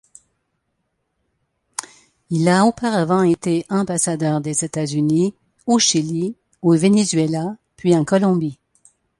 Il 2.31 2.49
a 2.49 2.65
auparavant 2.65 3.21
été 3.21 3.67
ambassadeur 3.69 4.41
des 4.41 4.65
États-Unis 4.65 5.35
au 5.67 5.77
Chili, 5.77 6.35
au 6.63 6.75
Venezuela 6.75 7.55
puis 7.77 7.95
en 7.95 8.03
Colombie. 8.03 8.57